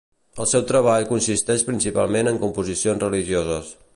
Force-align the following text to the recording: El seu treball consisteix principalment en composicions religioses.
El 0.43 0.47
seu 0.53 0.63
treball 0.71 1.05
consisteix 1.09 1.67
principalment 1.69 2.31
en 2.33 2.41
composicions 2.47 3.07
religioses. 3.09 3.71